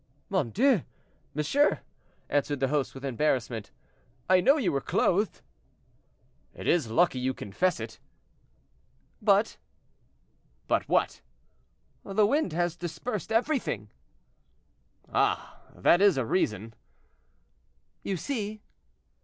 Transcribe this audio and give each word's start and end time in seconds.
"Mon 0.29 0.49
Dieu! 0.49 0.81
monsieur," 1.35 1.81
answered 2.27 2.59
the 2.59 2.69
host, 2.69 2.95
with 2.95 3.05
embarrassment, 3.05 3.69
"I 4.27 4.41
know 4.41 4.57
you 4.57 4.71
were 4.71 4.81
clothed." 4.81 5.41
"It 6.55 6.67
is 6.67 6.89
lucky 6.89 7.19
you 7.19 7.35
confess 7.35 7.79
it." 7.79 7.99
"But—" 9.21 9.57
"But 10.65 10.89
what?" 10.89 11.21
"The 12.03 12.25
wind 12.25 12.51
has 12.51 12.75
dispersed 12.75 13.31
everything." 13.31 13.91
"Ah! 15.13 15.61
that 15.75 16.01
is 16.01 16.17
a 16.17 16.25
reason." 16.25 16.73
"You 18.01 18.17
see." 18.17 18.59